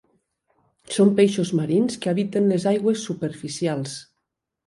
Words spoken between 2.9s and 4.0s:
superficials.